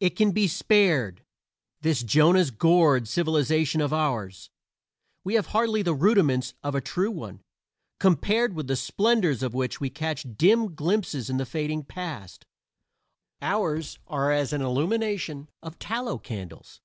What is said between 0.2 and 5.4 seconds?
be spared this Jonah's gourd civilization of ours. We